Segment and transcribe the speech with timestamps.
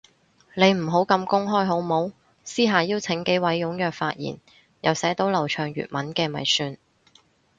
[0.55, 2.11] 你唔好咁公開好冇，
[2.43, 4.39] 私下邀請幾位踴躍發言
[4.79, 6.75] 又寫到流暢粵文嘅咪算